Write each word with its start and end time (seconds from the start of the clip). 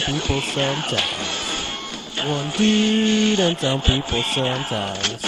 people 0.00 0.40
sometimes. 0.40 1.60
One 2.24 2.50
dude 2.56 3.38
and 3.38 3.58
some 3.58 3.82
people 3.82 4.22
sometimes. 4.22 5.24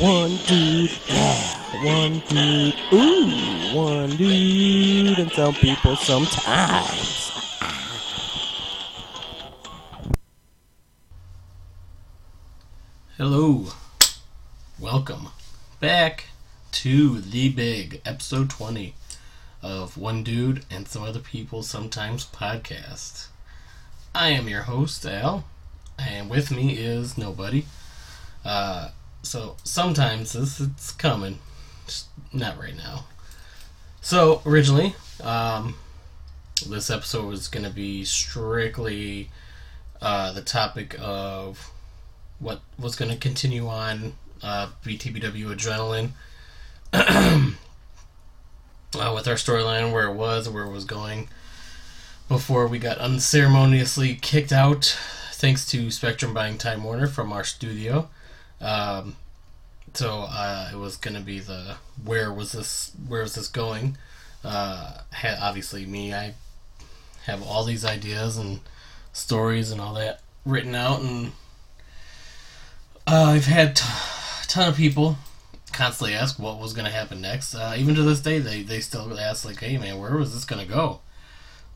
One 0.00 0.36
dude, 0.46 0.90
yeah. 1.06 1.84
One 1.84 2.22
dude, 2.28 2.74
ooh. 2.92 3.76
One 3.76 4.10
dude 4.16 5.18
and 5.20 5.30
some 5.32 5.54
people 5.54 5.94
sometimes. 5.94 7.30
Hello. 13.16 13.66
Welcome 14.80 15.28
back 15.78 16.24
to 16.72 17.20
The 17.20 17.50
Big, 17.50 18.00
episode 18.04 18.50
20 18.50 18.94
of 19.62 19.96
One 19.96 20.24
Dude 20.24 20.64
and 20.68 20.88
Some 20.88 21.04
Other 21.04 21.20
People 21.20 21.62
Sometimes 21.62 22.24
podcast. 22.24 23.28
I 24.14 24.28
am 24.28 24.46
your 24.46 24.62
host, 24.62 25.06
Al, 25.06 25.44
and 25.98 26.28
with 26.28 26.50
me 26.50 26.74
is 26.74 27.16
nobody. 27.16 27.64
Uh, 28.44 28.90
so 29.22 29.56
sometimes 29.64 30.34
this 30.34 30.60
it's 30.60 30.92
coming, 30.92 31.38
just 31.86 32.08
not 32.30 32.58
right 32.58 32.76
now. 32.76 33.06
So 34.02 34.42
originally, 34.44 34.94
um, 35.22 35.76
this 36.68 36.90
episode 36.90 37.24
was 37.26 37.48
going 37.48 37.64
to 37.64 37.70
be 37.70 38.04
strictly 38.04 39.30
uh, 40.02 40.32
the 40.32 40.42
topic 40.42 40.94
of 41.00 41.70
what 42.38 42.60
was 42.78 42.96
going 42.96 43.10
to 43.10 43.16
continue 43.16 43.66
on 43.66 44.12
uh, 44.42 44.68
BTBW 44.84 45.54
Adrenaline 45.54 46.10
uh, 46.92 47.52
with 49.14 49.26
our 49.26 49.36
storyline, 49.36 49.90
where 49.90 50.08
it 50.08 50.14
was, 50.14 50.50
where 50.50 50.64
it 50.64 50.70
was 50.70 50.84
going, 50.84 51.28
before 52.32 52.66
we 52.66 52.78
got 52.78 52.96
unceremoniously 52.96 54.14
kicked 54.14 54.52
out, 54.52 54.98
thanks 55.32 55.66
to 55.66 55.90
Spectrum 55.90 56.32
buying 56.32 56.56
Time 56.56 56.82
Warner 56.82 57.06
from 57.06 57.30
our 57.30 57.44
studio. 57.44 58.08
Um, 58.58 59.16
so 59.92 60.24
uh, 60.30 60.70
it 60.72 60.76
was 60.76 60.96
going 60.96 61.14
to 61.14 61.20
be 61.20 61.40
the 61.40 61.76
where 62.02 62.32
was 62.32 62.52
this 62.52 62.92
where 63.06 63.20
was 63.20 63.34
this 63.34 63.48
going? 63.48 63.98
Uh, 64.42 65.02
had, 65.10 65.40
obviously, 65.42 65.84
me, 65.84 66.14
I 66.14 66.32
have 67.26 67.42
all 67.42 67.64
these 67.64 67.84
ideas 67.84 68.38
and 68.38 68.60
stories 69.12 69.70
and 69.70 69.78
all 69.78 69.92
that 69.94 70.22
written 70.46 70.74
out 70.74 71.02
and 71.02 71.32
uh, 73.06 73.24
I've 73.34 73.44
had 73.44 73.78
a 73.78 74.46
ton 74.46 74.70
of 74.70 74.76
people 74.76 75.18
constantly 75.70 76.14
ask 76.14 76.38
what 76.38 76.58
was 76.58 76.72
going 76.72 76.86
to 76.86 76.90
happen 76.90 77.20
next. 77.20 77.54
Uh, 77.54 77.74
even 77.76 77.94
to 77.94 78.02
this 78.02 78.20
day, 78.20 78.38
they, 78.38 78.62
they 78.62 78.80
still 78.80 79.18
ask, 79.18 79.44
like, 79.44 79.60
hey, 79.60 79.76
man, 79.76 79.98
where 80.00 80.16
was 80.16 80.32
this 80.32 80.46
going 80.46 80.66
to 80.66 80.72
go? 80.72 81.00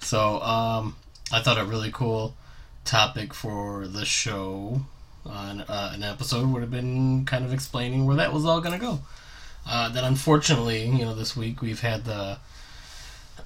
So 0.00 0.40
um, 0.40 0.96
I 1.32 1.40
thought 1.40 1.58
a 1.58 1.64
really 1.64 1.90
cool 1.90 2.36
topic 2.84 3.34
for 3.34 3.86
the 3.86 4.04
show 4.04 4.82
on 5.24 5.62
uh, 5.62 5.92
an 5.94 6.02
episode 6.02 6.48
would 6.52 6.62
have 6.62 6.70
been 6.70 7.24
kind 7.24 7.44
of 7.44 7.52
explaining 7.52 8.06
where 8.06 8.16
that 8.16 8.32
was 8.32 8.44
all 8.44 8.60
going 8.60 8.78
to 8.78 8.84
go. 8.84 9.00
Uh, 9.68 9.88
that 9.88 10.04
unfortunately, 10.04 10.86
you 10.86 11.04
know, 11.04 11.14
this 11.14 11.36
week 11.36 11.60
we've 11.60 11.80
had 11.80 12.04
the 12.04 12.38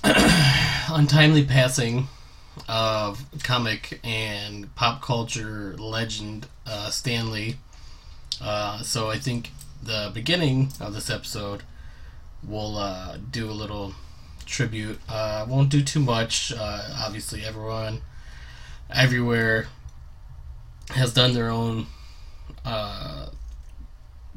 untimely 0.88 1.44
passing 1.44 2.08
of 2.68 3.24
comic 3.42 4.00
and 4.04 4.74
pop 4.74 5.00
culture 5.00 5.74
legend 5.78 6.46
uh, 6.66 6.90
Stan 6.90 7.30
Lee. 7.30 7.56
Uh, 8.42 8.82
so 8.82 9.10
I 9.10 9.18
think 9.18 9.50
the 9.82 10.10
beginning 10.12 10.68
of 10.80 10.92
this 10.92 11.08
episode 11.08 11.62
we'll 12.46 12.76
uh, 12.76 13.16
do 13.30 13.50
a 13.50 13.52
little 13.52 13.94
tribute. 14.50 15.00
Uh, 15.08 15.46
won't 15.48 15.70
do 15.70 15.82
too 15.82 16.00
much. 16.00 16.52
Uh, 16.52 16.82
obviously, 16.98 17.44
everyone 17.44 18.00
everywhere 18.92 19.68
has 20.90 21.14
done 21.14 21.32
their 21.32 21.48
own 21.48 21.86
uh, 22.64 23.26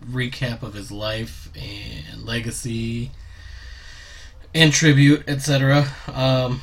recap 0.05 0.61
of 0.61 0.73
his 0.73 0.91
life 0.91 1.49
and 1.55 2.23
legacy 2.23 3.11
and 4.53 4.71
tribute, 4.71 5.23
etc. 5.27 5.87
Um, 6.13 6.61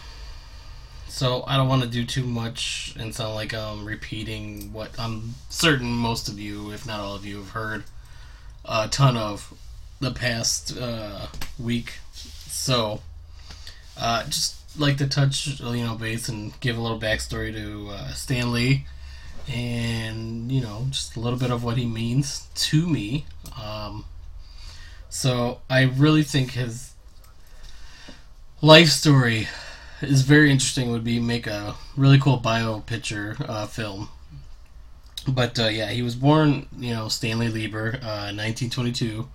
so 1.09 1.43
I 1.47 1.57
don't 1.57 1.69
want 1.69 1.83
to 1.83 1.89
do 1.89 2.05
too 2.05 2.25
much 2.25 2.95
and 2.99 3.15
sound 3.15 3.35
like 3.35 3.53
I'm 3.53 3.85
repeating 3.85 4.73
what 4.73 4.91
I'm 4.99 5.35
certain 5.49 5.91
most 5.91 6.29
of 6.29 6.39
you, 6.39 6.71
if 6.71 6.87
not 6.87 7.01
all 7.01 7.17
of 7.17 7.27
you, 7.27 7.39
have 7.39 7.51
heard 7.51 7.85
a 8.65 8.87
ton 8.89 9.17
of 9.17 9.53
the 9.99 10.13
past 10.13 10.79
uh, 10.79 11.27
week. 11.59 11.95
So 12.13 13.01
uh, 14.01 14.25
just 14.25 14.57
like 14.79 14.97
to 14.99 15.07
touch, 15.07 15.61
you 15.61 15.85
know, 15.85 15.95
base 15.95 16.29
and 16.29 16.59
give 16.61 16.77
a 16.77 16.81
little 16.81 16.99
backstory 16.99 17.53
to 17.53 17.91
uh, 17.91 18.13
Stan 18.13 18.53
Lee, 18.53 18.87
and 19.49 20.51
you 20.51 20.61
know, 20.61 20.87
just 20.91 21.17
a 21.17 21.21
little 21.21 21.39
bit 21.39 21.51
of 21.51 21.63
what 21.63 21.77
he 21.77 21.87
means 21.87 22.49
to 22.55 22.89
me. 22.89 23.27
Um, 23.63 24.05
so 25.09 25.61
I 25.69 25.83
really 25.83 26.23
think 26.23 26.53
his 26.53 26.93
life 28.63 28.89
story 28.89 29.49
is 30.01 30.23
very 30.23 30.51
interesting. 30.51 30.91
Would 30.91 31.05
be 31.05 31.21
make 31.21 31.47
a 31.47 31.75
really 31.97 32.19
cool 32.19 32.37
bio 32.37 32.81
picture 32.81 33.37
uh, 33.41 33.67
film. 33.67 34.09
But 35.29 35.59
uh, 35.59 35.69
yeah, 35.69 35.91
he 35.91 36.01
was 36.03 36.15
born, 36.15 36.67
you 36.79 36.95
know, 36.95 37.09
Stanley 37.09 37.49
Lieber, 37.49 37.99
uh, 38.03 38.33
1922. 38.33 39.29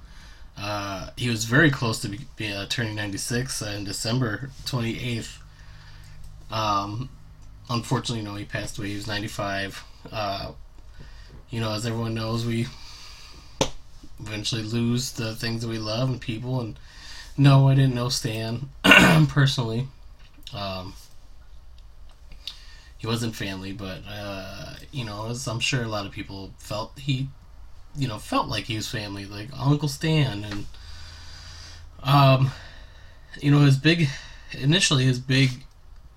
Uh, 0.57 1.09
he 1.17 1.29
was 1.29 1.45
very 1.45 1.69
close 1.69 1.99
to 2.01 2.07
be, 2.07 2.53
uh, 2.53 2.65
turning 2.69 2.95
96 2.95 3.61
in 3.61 3.83
December 3.83 4.49
28th. 4.65 5.37
Um, 6.49 7.09
unfortunately, 7.69 8.19
you 8.19 8.27
know, 8.27 8.35
he 8.35 8.45
passed 8.45 8.77
away. 8.77 8.89
He 8.89 8.95
was 8.95 9.07
95. 9.07 9.83
Uh, 10.11 10.51
you 11.49 11.59
know, 11.59 11.71
as 11.73 11.85
everyone 11.85 12.13
knows, 12.13 12.45
we 12.45 12.67
eventually 14.19 14.63
lose 14.63 15.11
the 15.11 15.35
things 15.35 15.61
that 15.61 15.67
we 15.67 15.77
love 15.77 16.09
and 16.09 16.21
people. 16.21 16.61
And 16.61 16.79
no, 17.37 17.67
I 17.67 17.75
didn't 17.75 17.95
know 17.95 18.09
Stan 18.09 18.69
personally. 19.27 19.87
Um, 20.53 20.93
he 22.97 23.07
wasn't 23.07 23.35
family, 23.35 23.73
but 23.73 24.01
uh, 24.07 24.75
you 24.91 25.05
know, 25.05 25.27
as 25.29 25.47
I'm 25.47 25.59
sure 25.59 25.83
a 25.83 25.87
lot 25.87 26.05
of 26.05 26.11
people 26.11 26.53
felt 26.57 26.97
he, 26.97 27.29
you 27.97 28.07
know, 28.07 28.17
felt 28.17 28.47
like 28.47 28.65
he 28.65 28.75
was 28.75 28.87
family, 28.87 29.25
like 29.25 29.49
Uncle 29.57 29.87
Stan, 29.87 30.43
and 30.43 30.65
um, 32.03 32.51
you 33.41 33.51
know, 33.51 33.59
his 33.59 33.77
big 33.77 34.09
initially 34.51 35.05
his 35.05 35.19
big 35.19 35.65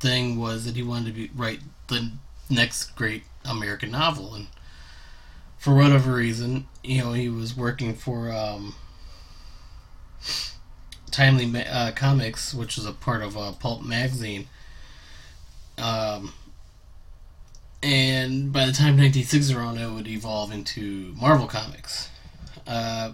thing 0.00 0.38
was 0.38 0.64
that 0.64 0.76
he 0.76 0.82
wanted 0.82 1.06
to 1.06 1.12
be 1.12 1.30
write 1.34 1.60
the 1.88 2.12
next 2.50 2.96
great 2.96 3.24
American 3.44 3.90
novel, 3.90 4.34
and 4.34 4.48
for 5.58 5.74
whatever 5.74 6.12
reason, 6.12 6.66
you 6.84 7.02
know, 7.02 7.12
he 7.12 7.28
was 7.28 7.56
working 7.56 7.94
for 7.94 8.30
um, 8.30 8.74
Timely 11.10 11.64
uh, 11.64 11.92
Comics, 11.92 12.54
which 12.54 12.76
was 12.76 12.86
a 12.86 12.92
part 12.92 13.22
of 13.22 13.36
uh, 13.36 13.52
Pulp 13.52 13.82
Magazine. 13.82 14.46
Um, 15.76 16.32
and 17.82 18.52
by 18.52 18.66
the 18.66 18.72
time 18.72 18.96
1960 18.96 19.54
around, 19.54 19.78
it 19.78 19.90
would 19.90 20.08
evolve 20.08 20.52
into 20.52 21.14
Marvel 21.16 21.46
Comics. 21.46 22.10
Uh, 22.66 23.12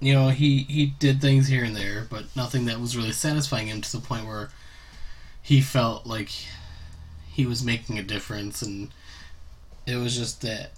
you 0.00 0.12
know, 0.12 0.28
he, 0.28 0.60
he 0.60 0.86
did 0.86 1.20
things 1.20 1.48
here 1.48 1.62
and 1.64 1.76
there, 1.76 2.06
but 2.10 2.24
nothing 2.34 2.64
that 2.64 2.80
was 2.80 2.96
really 2.96 3.12
satisfying 3.12 3.68
him 3.68 3.80
to 3.80 3.92
the 3.92 4.04
point 4.04 4.26
where 4.26 4.50
he 5.42 5.60
felt 5.60 6.06
like 6.06 6.30
he 7.30 7.46
was 7.46 7.64
making 7.64 7.98
a 7.98 8.02
difference, 8.02 8.62
and 8.62 8.90
it 9.86 9.96
was 9.96 10.16
just 10.16 10.42
that 10.42 10.72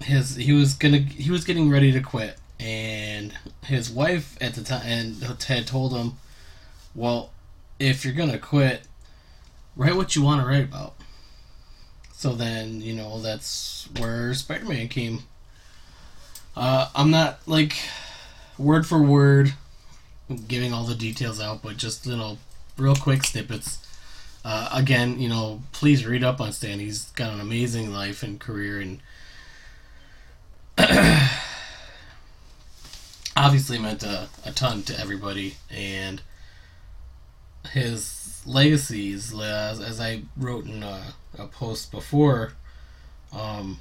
his 0.00 0.36
he 0.36 0.52
was 0.52 0.74
gonna 0.74 0.98
he 0.98 1.30
was 1.30 1.44
getting 1.44 1.70
ready 1.70 1.90
to 1.90 2.00
quit 2.00 2.38
and 2.60 3.32
his 3.64 3.90
wife 3.90 4.36
at 4.40 4.54
the 4.54 4.62
time 4.62 4.82
and 4.84 5.22
had 5.44 5.66
told 5.66 5.92
him, 5.92 6.14
"Well, 6.94 7.30
if 7.78 8.04
you're 8.04 8.14
gonna 8.14 8.38
quit, 8.38 8.86
write 9.74 9.96
what 9.96 10.14
you 10.14 10.22
want 10.22 10.40
to 10.40 10.46
write 10.46 10.64
about." 10.64 10.94
So 12.16 12.32
then, 12.32 12.80
you 12.80 12.94
know, 12.94 13.20
that's 13.20 13.90
where 13.98 14.32
Spider-Man 14.32 14.88
came. 14.88 15.24
Uh, 16.56 16.88
I'm 16.94 17.10
not 17.10 17.40
like 17.46 17.76
word 18.56 18.86
for 18.86 19.02
word 19.02 19.52
giving 20.48 20.72
all 20.72 20.84
the 20.84 20.94
details 20.94 21.42
out, 21.42 21.62
but 21.62 21.76
just 21.76 22.06
you 22.06 22.16
know, 22.16 22.38
real 22.78 22.96
quick 22.96 23.22
snippets. 23.24 23.86
Uh, 24.46 24.70
again, 24.72 25.20
you 25.20 25.28
know, 25.28 25.60
please 25.72 26.06
read 26.06 26.24
up 26.24 26.40
on 26.40 26.52
Stan. 26.52 26.78
He's 26.78 27.10
got 27.10 27.34
an 27.34 27.40
amazing 27.40 27.92
life 27.92 28.22
and 28.22 28.40
career, 28.40 28.80
and 28.80 29.00
obviously 33.36 33.78
meant 33.78 34.02
a, 34.02 34.28
a 34.46 34.52
ton 34.52 34.82
to 34.84 34.98
everybody. 34.98 35.56
And 35.70 36.22
his 37.72 38.25
legacies, 38.46 39.34
as, 39.38 39.80
as 39.80 40.00
I 40.00 40.22
wrote 40.36 40.66
in 40.66 40.82
a, 40.82 41.14
a 41.38 41.46
post 41.46 41.90
before, 41.90 42.52
um, 43.32 43.80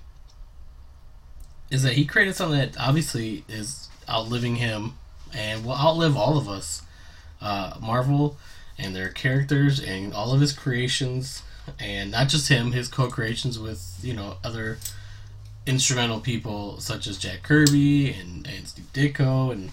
is 1.69 1.83
that 1.83 1.93
he 1.93 2.05
created 2.05 2.35
something 2.35 2.59
that 2.59 2.75
obviously 2.79 3.43
is 3.47 3.89
outliving 4.09 4.55
him 4.55 4.93
and 5.33 5.65
will 5.65 5.75
outlive 5.75 6.17
all 6.17 6.37
of 6.37 6.49
us. 6.49 6.81
Uh, 7.41 7.77
Marvel 7.81 8.37
and 8.77 8.95
their 8.95 9.09
characters 9.09 9.79
and 9.79 10.13
all 10.13 10.33
of 10.33 10.41
his 10.41 10.51
creations, 10.51 11.43
and 11.79 12.11
not 12.11 12.27
just 12.27 12.49
him, 12.49 12.71
his 12.71 12.87
co-creations 12.87 13.59
with 13.59 13.99
you 14.01 14.13
know 14.13 14.37
other 14.43 14.77
instrumental 15.65 16.19
people 16.19 16.79
such 16.79 17.07
as 17.07 17.17
Jack 17.17 17.43
Kirby 17.43 18.13
and, 18.13 18.47
and 18.47 18.67
Steve 18.67 18.91
Ditko 18.93 19.51
and 19.51 19.71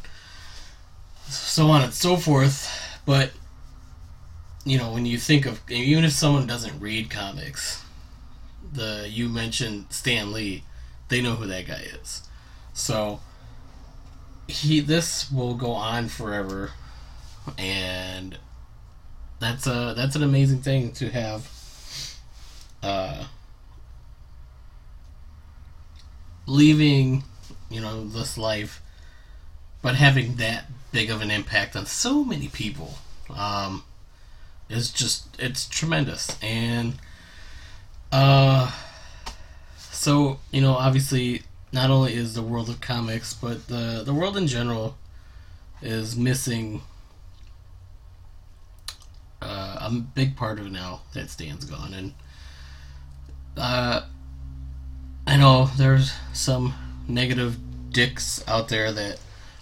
so 1.29 1.71
on 1.71 1.83
and 1.83 1.93
so 1.95 2.17
forth. 2.17 2.69
But 3.05 3.31
you 4.65 4.79
know, 4.79 4.93
when 4.93 5.07
you 5.07 5.19
think 5.19 5.47
of 5.47 5.61
even 5.71 6.05
if 6.05 6.13
someone 6.13 6.47
doesn't 6.47 6.81
read 6.81 7.11
comics, 7.11 7.85
the 8.73 9.07
you 9.11 9.29
mentioned 9.29 9.87
Stan 9.91 10.33
Lee, 10.33 10.65
they 11.09 11.21
know 11.21 11.35
who 11.35 11.47
that 11.47 11.67
guy 11.67 11.85
is. 12.01 12.23
So 12.73 13.21
he 14.49 14.81
this 14.81 15.31
will 15.31 15.55
go 15.55 15.73
on 15.73 16.09
forever 16.09 16.73
and 17.59 18.39
that's 19.41 19.67
a 19.67 19.95
that's 19.97 20.15
an 20.15 20.23
amazing 20.23 20.61
thing 20.61 20.93
to 20.93 21.11
have 21.11 21.51
uh 22.83 23.25
leaving 26.47 27.25
you 27.71 27.81
know 27.81 28.05
this 28.05 28.37
life 28.37 28.83
but 29.81 29.95
having 29.95 30.37
that 30.37 30.67
big 30.93 31.11
of 31.11 31.23
an 31.23 31.31
impact 31.31 31.75
on 31.75 31.87
so 31.87 32.25
many 32.25 32.49
people 32.49 32.95
um 33.31 33.83
is 34.73 34.91
just 34.91 35.29
it's 35.39 35.69
tremendous. 35.69 36.37
And 36.43 36.95
uh 38.11 38.73
so 39.77 40.39
you 40.51 40.61
know 40.61 40.75
obviously 40.75 41.43
not 41.73 41.91
only 41.91 42.15
is 42.15 42.35
the 42.35 42.43
world 42.43 42.69
of 42.69 42.81
comics 42.81 43.33
but 43.33 43.69
the 43.69 44.03
the 44.05 44.13
world 44.13 44.37
in 44.37 44.47
general 44.47 44.97
is 45.81 46.17
missing 46.17 46.83
uh, 49.41 49.79
a 49.81 49.91
big 49.91 50.37
part 50.37 50.61
of 50.61 50.67
it 50.67 50.73
now 50.73 51.01
that 51.15 51.29
Stan's 51.29 51.65
gone. 51.65 51.95
And 51.95 52.15
uh 53.57 54.03
I 55.27 55.37
know 55.37 55.71
there's 55.77 56.13
some 56.33 56.75
negative 57.09 57.59
dicks 57.93 58.43
out 58.49 58.69
there 58.69 58.93
that 58.93 59.21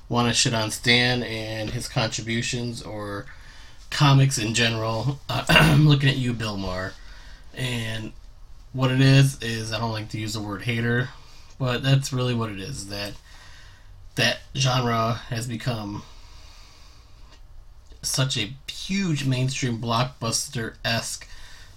want 0.08 0.28
to 0.28 0.34
shit 0.34 0.54
on 0.54 0.70
Stan 0.70 1.22
and 1.22 1.70
his 1.70 1.88
contributions 1.88 2.82
or 2.82 3.26
comics 3.90 4.38
in 4.38 4.54
general. 4.54 5.20
Uh, 5.28 5.44
I'm 5.48 5.88
looking 5.88 6.08
at 6.08 6.16
you, 6.16 6.32
Bill 6.32 6.56
Maher. 6.56 6.92
And 7.54 8.12
what 8.72 8.90
it 8.90 9.00
is, 9.00 9.42
is 9.42 9.72
I 9.72 9.78
don't 9.78 9.92
like 9.92 10.10
to 10.10 10.20
use 10.20 10.34
the 10.34 10.40
word 10.40 10.62
hater, 10.62 11.08
but 11.58 11.82
that's 11.82 12.12
really 12.12 12.34
what 12.34 12.50
it 12.50 12.60
is. 12.60 12.88
That 12.88 13.14
that 14.14 14.38
genre 14.56 15.14
has 15.28 15.46
become 15.46 16.02
such 18.02 18.37
a 18.37 18.52
huge 18.70 19.25
mainstream 19.25 19.81
blockbuster 19.81 20.75
esque, 20.84 21.28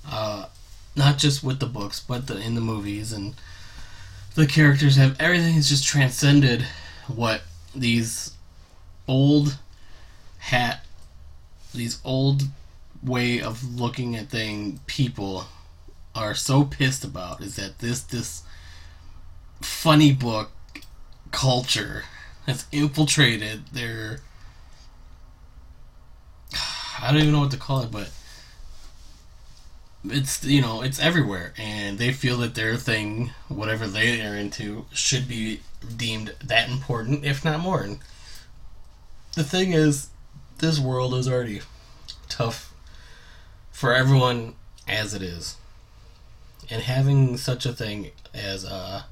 uh, 0.09 0.45
not 0.95 1.17
just 1.17 1.43
with 1.43 1.59
the 1.59 1.65
books, 1.65 1.99
but 1.99 2.27
the, 2.27 2.37
in 2.37 2.55
the 2.55 2.61
movies 2.61 3.11
and 3.11 3.35
the 4.35 4.47
characters 4.47 4.95
have 4.95 5.19
everything 5.19 5.53
has 5.53 5.69
just 5.69 5.85
transcended 5.85 6.65
what 7.07 7.41
these 7.75 8.33
old 9.07 9.57
hat 10.39 10.83
these 11.73 11.99
old 12.03 12.43
way 13.01 13.41
of 13.41 13.75
looking 13.75 14.15
at 14.15 14.29
thing 14.29 14.79
people 14.87 15.45
are 16.15 16.35
so 16.35 16.63
pissed 16.63 17.03
about 17.03 17.41
is 17.41 17.55
that 17.55 17.79
this 17.79 18.01
this 18.01 18.43
funny 19.61 20.13
book 20.13 20.51
culture 21.31 22.03
has 22.45 22.65
infiltrated 22.71 23.67
their 23.67 24.19
I 27.01 27.11
don't 27.11 27.21
even 27.21 27.33
know 27.33 27.39
what 27.41 27.51
to 27.51 27.57
call 27.57 27.81
it 27.81 27.91
but 27.91 28.09
it's 30.05 30.43
you 30.43 30.61
know 30.61 30.81
it's 30.81 30.99
everywhere. 30.99 31.53
And 31.57 31.97
they 31.97 32.11
feel 32.11 32.37
that 32.37 32.55
their 32.55 32.75
thing 32.75 33.31
whatever 33.47 33.87
they 33.87 34.21
are 34.21 34.35
into 34.35 34.85
should 34.93 35.27
be 35.27 35.61
deemed 35.95 36.35
that 36.43 36.69
important 36.69 37.25
if 37.25 37.43
not 37.43 37.59
more. 37.59 37.81
And 37.81 37.99
the 39.35 39.43
thing 39.43 39.73
is 39.73 40.09
this 40.63 40.79
world 40.79 41.13
is 41.13 41.27
already 41.27 41.59
tough 42.29 42.73
for 43.69 43.93
everyone 43.93 44.55
as 44.87 45.13
it 45.13 45.21
is. 45.21 45.57
And 46.69 46.81
having 46.81 47.35
such 47.35 47.65
a 47.65 47.73
thing 47.73 48.11
as 48.33 48.63
a, 48.63 49.05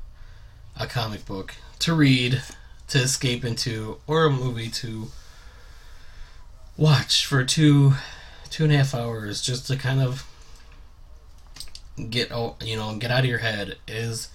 a 0.79 0.87
comic 0.87 1.25
book 1.25 1.55
to 1.79 1.93
read 1.93 2.41
to 2.87 2.99
escape 2.99 3.43
into 3.43 3.97
or 4.07 4.25
a 4.25 4.29
movie 4.29 4.69
to 4.69 5.07
watch 6.77 7.25
for 7.25 7.43
two 7.43 7.95
two 8.49 8.63
and 8.63 8.71
a 8.71 8.77
half 8.77 8.95
hours 8.95 9.41
just 9.41 9.67
to 9.67 9.75
kind 9.75 10.01
of 10.01 10.25
get 12.09 12.31
you 12.61 12.77
know 12.77 12.95
get 12.95 13.11
out 13.11 13.19
of 13.19 13.29
your 13.29 13.39
head 13.39 13.77
is 13.87 14.29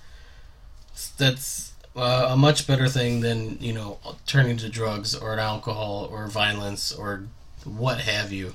that's 1.17 1.73
uh, 1.97 2.29
a 2.31 2.37
much 2.37 2.67
better 2.67 2.89
thing 2.89 3.21
than 3.21 3.59
you 3.61 3.73
know 3.73 3.99
turning 4.27 4.57
to 4.59 4.69
drugs 4.69 5.15
or 5.15 5.39
alcohol 5.39 6.09
or 6.11 6.27
violence 6.29 6.93
or 6.93 7.25
what 7.65 8.01
have 8.01 8.33
you. 8.33 8.55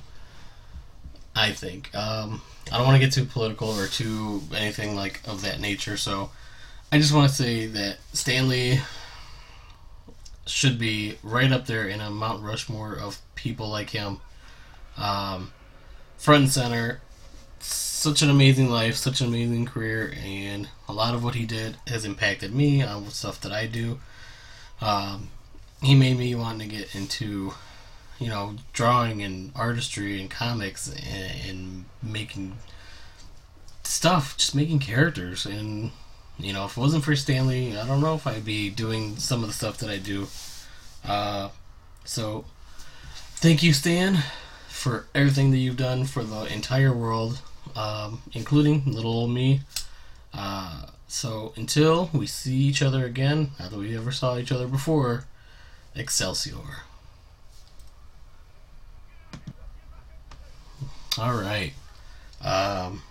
I 1.34 1.52
think 1.52 1.94
um, 1.94 2.42
I 2.70 2.78
don't 2.78 2.86
want 2.86 3.00
to 3.00 3.06
get 3.06 3.12
too 3.12 3.24
political 3.24 3.68
or 3.68 3.86
too 3.86 4.42
anything 4.54 4.94
like 4.94 5.20
of 5.26 5.42
that 5.42 5.60
nature. 5.60 5.96
So 5.96 6.30
I 6.90 6.98
just 6.98 7.12
want 7.12 7.28
to 7.28 7.34
say 7.34 7.66
that 7.66 7.98
Stan 8.12 8.48
Lee 8.48 8.80
should 10.46 10.78
be 10.78 11.18
right 11.22 11.50
up 11.50 11.66
there 11.66 11.88
in 11.88 12.00
a 12.00 12.10
Mount 12.10 12.42
Rushmore 12.42 12.94
of 12.94 13.18
people 13.34 13.68
like 13.68 13.90
him, 13.90 14.20
um, 14.96 15.52
front 16.16 16.44
and 16.44 16.52
center 16.52 17.00
such 17.62 18.20
an 18.20 18.30
amazing 18.30 18.68
life, 18.68 18.96
such 18.96 19.20
an 19.20 19.28
amazing 19.28 19.64
career, 19.64 20.12
and 20.24 20.68
a 20.88 20.92
lot 20.92 21.14
of 21.14 21.22
what 21.22 21.36
he 21.36 21.46
did 21.46 21.76
has 21.86 22.04
impacted 22.04 22.52
me 22.52 22.82
on 22.82 23.08
stuff 23.10 23.40
that 23.40 23.52
I 23.52 23.66
do. 23.66 24.00
Um, 24.80 25.30
he 25.80 25.94
made 25.94 26.18
me 26.18 26.34
want 26.34 26.60
to 26.60 26.66
get 26.66 26.94
into, 26.94 27.54
you 28.18 28.28
know, 28.28 28.56
drawing 28.72 29.22
and 29.22 29.52
artistry 29.54 30.20
and 30.20 30.28
comics 30.28 30.88
and, 30.88 31.48
and 31.48 31.84
making 32.02 32.58
stuff, 33.84 34.36
just 34.36 34.54
making 34.54 34.80
characters. 34.80 35.46
And, 35.46 35.92
you 36.38 36.52
know, 36.52 36.64
if 36.64 36.76
it 36.76 36.80
wasn't 36.80 37.04
for 37.04 37.14
Stan 37.14 37.46
Lee, 37.46 37.76
I 37.76 37.86
don't 37.86 38.00
know 38.00 38.14
if 38.14 38.26
I'd 38.26 38.44
be 38.44 38.68
doing 38.68 39.16
some 39.16 39.42
of 39.42 39.48
the 39.48 39.54
stuff 39.54 39.78
that 39.78 39.90
I 39.90 39.98
do. 39.98 40.26
Uh, 41.04 41.50
so, 42.04 42.44
thank 43.36 43.62
you, 43.62 43.72
Stan, 43.72 44.18
for 44.68 45.06
everything 45.14 45.52
that 45.52 45.58
you've 45.58 45.76
done 45.76 46.04
for 46.04 46.24
the 46.24 46.52
entire 46.52 46.92
world 46.92 47.42
um, 47.76 48.22
including 48.32 48.84
little 48.86 49.12
old 49.12 49.30
me. 49.30 49.60
Uh, 50.34 50.86
so 51.08 51.52
until 51.56 52.10
we 52.12 52.26
see 52.26 52.56
each 52.56 52.82
other 52.82 53.04
again, 53.04 53.50
not 53.58 53.70
that 53.70 53.78
we 53.78 53.96
ever 53.96 54.12
saw 54.12 54.38
each 54.38 54.52
other 54.52 54.66
before, 54.66 55.24
Excelsior. 55.94 56.84
All 61.18 61.34
right. 61.34 61.74
Um, 62.42 63.02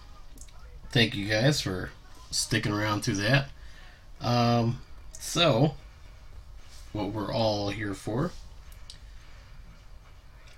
thank 0.89 1.15
you 1.15 1.27
guys 1.27 1.61
for 1.61 1.91
sticking 2.31 2.73
around 2.73 3.01
through 3.03 3.15
that. 3.15 3.49
Um, 4.19 4.81
so, 5.13 5.75
what 6.93 7.11
we're 7.11 7.31
all 7.31 7.69
here 7.69 7.93
for 7.93 8.31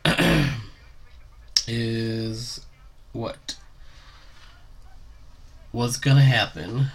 is 1.68 2.66
what 3.12 3.58
was 5.74 5.98
going 5.98 6.18
to 6.18 6.24
happen 6.24 6.86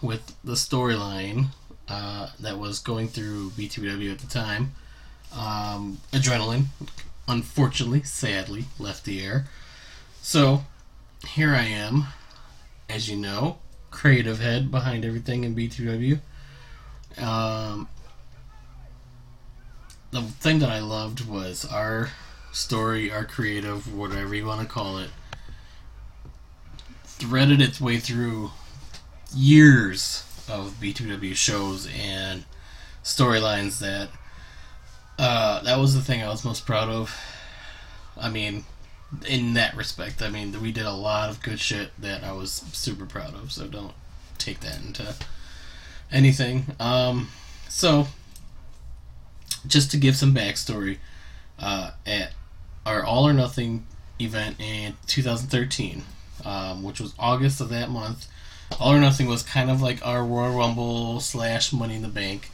with 0.00 0.34
the 0.44 0.52
storyline 0.52 1.48
uh, 1.88 2.30
that 2.40 2.58
was 2.58 2.78
going 2.78 3.08
through 3.08 3.50
BTW 3.50 4.12
at 4.12 4.20
the 4.20 4.26
time. 4.26 4.72
Um, 5.36 5.98
Adrenaline, 6.12 6.66
unfortunately, 7.26 8.04
sadly, 8.04 8.66
left 8.78 9.04
the 9.04 9.22
air. 9.22 9.46
So, 10.22 10.62
here 11.26 11.54
I 11.54 11.64
am, 11.64 12.06
as 12.88 13.10
you 13.10 13.16
know, 13.16 13.58
creative 13.90 14.40
head 14.40 14.70
behind 14.70 15.04
everything 15.04 15.44
in 15.44 15.54
BTW. 15.54 16.20
Um, 17.18 17.88
the 20.12 20.22
thing 20.22 20.60
that 20.60 20.70
I 20.70 20.78
loved 20.78 21.26
was 21.28 21.64
our 21.64 22.10
story, 22.52 23.10
our 23.10 23.24
creative, 23.24 23.92
whatever 23.92 24.34
you 24.34 24.46
want 24.46 24.60
to 24.60 24.66
call 24.66 24.98
it, 24.98 25.10
threaded 27.24 27.62
its 27.62 27.80
way 27.80 27.96
through 27.96 28.50
years 29.34 30.24
of 30.46 30.74
B2W 30.78 31.34
shows 31.34 31.88
and 31.98 32.44
storylines 33.02 33.78
that 33.78 34.10
uh, 35.18 35.62
that 35.62 35.78
was 35.78 35.94
the 35.94 36.02
thing 36.02 36.22
I 36.22 36.28
was 36.28 36.44
most 36.44 36.66
proud 36.66 36.90
of. 36.90 37.16
I 38.20 38.28
mean, 38.28 38.64
in 39.26 39.54
that 39.54 39.74
respect, 39.74 40.20
I 40.20 40.28
mean, 40.28 40.60
we 40.60 40.70
did 40.70 40.84
a 40.84 40.92
lot 40.92 41.30
of 41.30 41.42
good 41.42 41.60
shit 41.60 41.90
that 41.98 42.22
I 42.22 42.32
was 42.32 42.50
super 42.50 43.06
proud 43.06 43.34
of, 43.34 43.52
so 43.52 43.66
don't 43.66 43.94
take 44.36 44.60
that 44.60 44.82
into 44.84 45.14
anything. 46.12 46.66
Um, 46.78 47.28
so, 47.70 48.08
just 49.66 49.90
to 49.92 49.96
give 49.96 50.16
some 50.16 50.34
backstory, 50.34 50.98
uh, 51.58 51.92
at 52.04 52.32
our 52.84 53.02
All 53.02 53.26
or 53.26 53.32
Nothing 53.32 53.86
event 54.20 54.60
in 54.60 54.96
2013, 55.06 56.02
um, 56.44 56.82
which 56.82 57.00
was 57.00 57.14
August 57.18 57.60
of 57.60 57.68
that 57.70 57.90
month. 57.90 58.26
All 58.80 58.92
or 58.92 59.00
Nothing 59.00 59.26
was 59.26 59.42
kind 59.42 59.70
of 59.70 59.80
like 59.80 60.04
our 60.04 60.24
Royal 60.24 60.56
Rumble 60.56 61.20
slash 61.20 61.72
Money 61.72 61.96
in 61.96 62.02
the 62.02 62.08
Bank. 62.08 62.50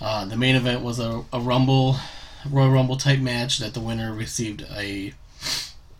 Uh, 0.00 0.24
the 0.24 0.36
main 0.36 0.56
event 0.56 0.82
was 0.82 0.98
a, 0.98 1.24
a 1.32 1.40
Rumble, 1.40 1.96
Royal 2.48 2.70
Rumble 2.70 2.96
type 2.96 3.20
match 3.20 3.58
that 3.58 3.74
the 3.74 3.80
winner 3.80 4.12
received 4.12 4.66
a 4.74 5.14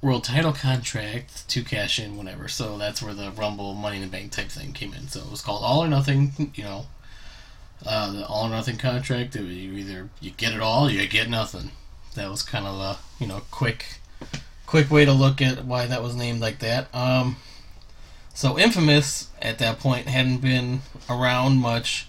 world 0.02 0.25
title 0.25 0.52
contract 0.52 1.47
to 1.49 1.62
cash 1.62 1.99
in 1.99 2.16
whenever. 2.16 2.49
So 2.49 2.78
that's 2.78 3.02
where 3.02 3.14
the 3.14 3.30
Rumble 3.30 3.75
Money 3.75 3.97
in 3.97 4.02
the 4.02 4.09
Bank 4.09 4.33
type 4.33 4.49
thing 4.49 4.73
came 4.73 4.95
in. 4.95 5.09
So 5.09 5.21
it 5.21 5.30
was 5.30 5.42
called 5.42 5.62
All 5.62 5.85
or 5.85 5.88
Nothing. 5.88 6.52
You 6.54 6.64
know, 6.64 6.87
uh, 7.87 8.12
the 8.12 8.26
All 8.26 8.47
or 8.47 8.50
Nothing 8.50 8.76
contract. 8.76 9.35
You 9.35 9.42
either 9.45 10.09
you 10.21 10.30
get 10.30 10.52
it 10.52 10.61
all, 10.61 10.88
or 10.88 10.90
you 10.90 11.07
get 11.07 11.28
nothing. 11.28 11.71
That 12.14 12.30
was 12.30 12.42
kind 12.42 12.66
of 12.66 12.75
a 12.80 12.99
you 13.23 13.26
know 13.26 13.42
quick, 13.50 14.00
quick 14.71 14.89
way 14.89 15.05
to 15.05 15.12
look 15.12 15.43
at 15.43 15.65
why 15.65 15.85
that 15.85 16.00
was 16.00 16.15
named 16.15 16.41
like 16.41 16.61
that. 16.61 16.87
Um, 16.95 17.35
so 18.33 18.57
Infamous 18.57 19.29
at 19.43 19.59
that 19.59 19.81
point 19.81 20.07
hadn't 20.07 20.39
been 20.39 20.83
around 21.09 21.57
much 21.59 22.07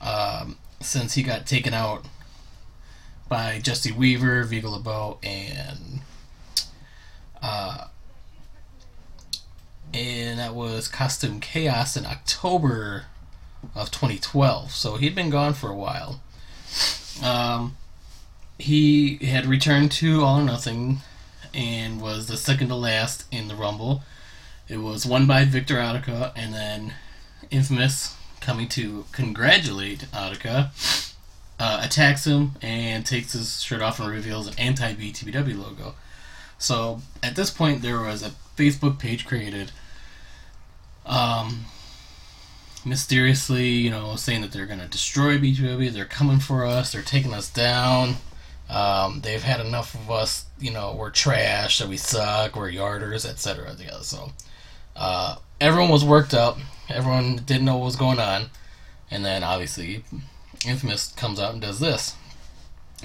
um, 0.00 0.56
since 0.78 1.14
he 1.14 1.24
got 1.24 1.46
taken 1.46 1.74
out 1.74 2.04
by 3.28 3.58
Jesse 3.58 3.90
Weaver, 3.90 4.44
Vigo 4.44 4.70
LeBeau, 4.70 5.18
and 5.24 6.02
uh, 7.42 7.88
and 9.92 10.38
that 10.38 10.54
was 10.54 10.86
Costume 10.86 11.40
Chaos 11.40 11.96
in 11.96 12.06
October 12.06 13.06
of 13.74 13.90
2012. 13.90 14.70
So 14.70 14.94
he'd 14.94 15.16
been 15.16 15.30
gone 15.30 15.54
for 15.54 15.70
a 15.70 15.76
while. 15.76 16.20
Um, 17.20 17.76
he 18.60 19.16
had 19.16 19.46
returned 19.46 19.90
to 19.92 20.22
All 20.22 20.38
or 20.38 20.44
Nothing 20.44 21.00
and 21.54 22.00
was 22.00 22.26
the 22.26 22.36
second 22.36 22.68
to 22.68 22.74
last 22.74 23.24
in 23.32 23.48
the 23.48 23.54
Rumble. 23.54 24.02
It 24.68 24.78
was 24.78 25.04
won 25.04 25.26
by 25.26 25.44
Victor 25.44 25.78
Attica, 25.78 26.32
and 26.36 26.54
then 26.54 26.94
Infamous 27.50 28.16
coming 28.40 28.68
to 28.68 29.04
congratulate 29.12 30.06
Attica. 30.14 30.72
Uh, 31.58 31.80
attacks 31.82 32.26
him 32.26 32.52
and 32.62 33.04
takes 33.04 33.32
his 33.32 33.62
shirt 33.62 33.82
off 33.82 34.00
and 34.00 34.08
reveals 34.08 34.46
an 34.46 34.58
anti 34.58 34.94
BTBW 34.94 35.62
logo. 35.62 35.94
So 36.58 37.02
at 37.22 37.36
this 37.36 37.50
point, 37.50 37.82
there 37.82 38.00
was 38.00 38.22
a 38.22 38.32
Facebook 38.56 38.98
page 38.98 39.26
created, 39.26 39.72
um, 41.04 41.66
mysteriously, 42.84 43.68
you 43.68 43.90
know, 43.90 44.16
saying 44.16 44.40
that 44.42 44.52
they're 44.52 44.66
going 44.66 44.80
to 44.80 44.86
destroy 44.86 45.36
BTW, 45.38 45.92
they're 45.92 46.04
coming 46.04 46.38
for 46.38 46.64
us, 46.64 46.92
they're 46.92 47.02
taking 47.02 47.34
us 47.34 47.50
down. 47.50 48.16
Um, 48.70 49.20
they've 49.22 49.42
had 49.42 49.60
enough 49.60 49.94
of 49.94 50.10
us, 50.10 50.44
you 50.60 50.70
know, 50.70 50.94
we're 50.96 51.10
trash, 51.10 51.78
that 51.78 51.88
we 51.88 51.96
suck, 51.96 52.54
we're 52.54 52.70
yarders, 52.70 53.28
etc. 53.28 53.74
So 54.02 54.30
uh, 54.94 55.36
everyone 55.60 55.90
was 55.90 56.04
worked 56.04 56.34
up, 56.34 56.56
everyone 56.88 57.36
didn't 57.36 57.64
know 57.64 57.76
what 57.78 57.86
was 57.86 57.96
going 57.96 58.20
on, 58.20 58.50
and 59.10 59.24
then 59.24 59.42
obviously 59.42 60.04
Infamous 60.64 61.08
comes 61.12 61.40
out 61.40 61.52
and 61.52 61.60
does 61.60 61.80
this. 61.80 62.14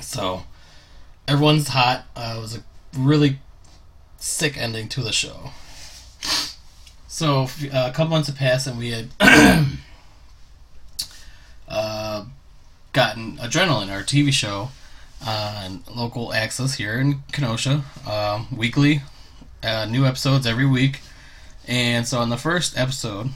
So 0.01 0.43
everyone's 1.27 1.69
hot. 1.69 2.05
Uh, 2.15 2.36
it 2.38 2.41
was 2.41 2.57
a 2.57 2.63
really 2.95 3.39
sick 4.17 4.57
ending 4.57 4.88
to 4.89 5.01
the 5.01 5.12
show. 5.12 5.51
So 7.07 7.43
uh, 7.43 7.89
a 7.89 7.91
couple 7.91 8.07
months 8.07 8.27
have 8.27 8.38
passed, 8.38 8.67
and 8.67 8.77
we 8.77 8.91
had 8.91 9.07
uh, 11.69 12.25
gotten 12.91 13.38
Adrenaline, 13.38 13.89
our 13.89 14.03
TV 14.03 14.34
show, 14.34 14.69
on 15.25 15.84
local 15.94 16.34
access 16.34 16.75
here 16.75 17.00
in 17.00 17.24
Kenosha, 17.32 17.84
um, 18.08 18.48
weekly, 18.55 19.01
uh, 19.63 19.86
new 19.86 20.05
episodes 20.05 20.46
every 20.46 20.65
week. 20.65 21.01
And 21.67 22.08
so 22.08 22.20
on 22.20 22.29
the 22.29 22.38
first 22.38 22.77
episode, 22.77 23.29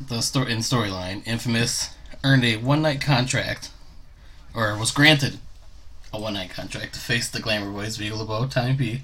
the 0.00 0.20
story 0.20 0.52
in 0.52 0.58
storyline, 0.58 1.26
Infamous 1.26 1.90
earned 2.24 2.44
a 2.44 2.56
one 2.56 2.82
night 2.82 3.00
contract, 3.00 3.70
or 4.54 4.76
was 4.76 4.90
granted 4.90 5.38
a 6.12 6.20
one 6.20 6.34
night 6.34 6.50
contract 6.50 6.94
to 6.94 7.00
face 7.00 7.28
the 7.28 7.40
Glamour 7.40 7.70
Boys, 7.70 7.96
Vigo 7.96 8.16
LeBeau, 8.16 8.46
Tommy 8.46 8.74
P. 8.74 9.02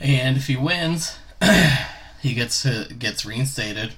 And 0.00 0.36
if 0.36 0.46
he 0.46 0.56
wins, 0.56 1.18
he 2.20 2.34
gets 2.34 2.62
to, 2.62 2.92
gets 2.94 3.24
reinstated 3.24 3.94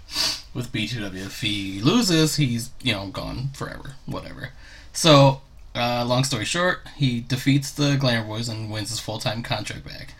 with 0.54 0.72
B2W. 0.72 1.14
If 1.26 1.40
he 1.40 1.80
loses, 1.80 2.36
he's 2.36 2.70
you 2.82 2.92
know 2.92 3.08
gone 3.08 3.50
forever, 3.54 3.94
whatever. 4.06 4.50
So, 4.92 5.42
uh, 5.80 6.04
long 6.04 6.24
story 6.24 6.44
short, 6.44 6.80
he 6.96 7.20
defeats 7.20 7.70
the 7.70 7.96
Glamour 7.96 8.26
Boys 8.26 8.48
and 8.48 8.70
wins 8.70 8.90
his 8.90 9.00
full 9.00 9.18
time 9.18 9.42
contract 9.42 9.84
back. 9.84 10.14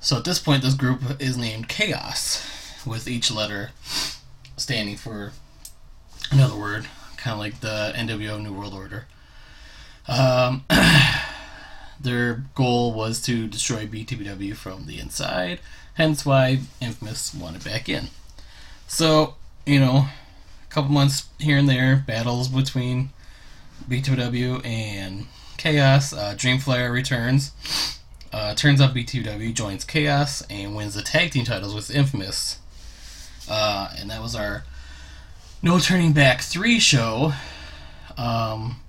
So 0.00 0.18
at 0.18 0.24
this 0.24 0.38
point, 0.38 0.62
this 0.62 0.74
group 0.74 1.00
is 1.20 1.36
named 1.36 1.68
Chaos, 1.68 2.46
with 2.86 3.08
each 3.08 3.30
letter 3.30 3.70
standing 4.56 4.96
for 4.96 5.32
another 6.30 6.56
word, 6.56 6.86
kind 7.16 7.32
of 7.32 7.38
like 7.38 7.60
the 7.60 7.92
NWO 7.96 8.42
New 8.42 8.52
World 8.52 8.74
Order. 8.74 9.06
Um, 10.08 10.64
their 12.00 12.44
goal 12.54 12.92
was 12.92 13.20
to 13.22 13.48
destroy 13.48 13.86
BTBW 13.86 14.54
from 14.54 14.86
the 14.86 15.00
inside, 15.00 15.60
hence 15.94 16.24
why 16.24 16.60
Infamous 16.80 17.34
wanted 17.34 17.64
back 17.64 17.88
in. 17.88 18.08
So, 18.86 19.34
you 19.64 19.80
know, 19.80 20.06
a 20.64 20.72
couple 20.72 20.92
months 20.92 21.24
here 21.40 21.58
and 21.58 21.68
there, 21.68 22.04
battles 22.06 22.48
between 22.48 23.10
BTBW 23.88 24.64
and 24.64 25.26
Chaos. 25.56 26.12
Uh, 26.12 26.34
Dreamflyer 26.36 26.92
returns. 26.92 27.52
Uh, 28.32 28.54
turns 28.54 28.80
out 28.80 28.94
BTW 28.94 29.54
joins 29.54 29.84
Chaos 29.84 30.42
and 30.50 30.76
wins 30.76 30.94
the 30.94 31.02
tag 31.02 31.30
team 31.30 31.44
titles 31.44 31.74
with 31.74 31.90
Infamous. 31.90 32.58
Uh, 33.48 33.94
and 33.98 34.10
that 34.10 34.20
was 34.20 34.34
our 34.34 34.64
No 35.62 35.78
Turning 35.78 36.12
Back 36.12 36.42
3 36.42 36.78
show. 36.78 37.32
Um, 38.16 38.80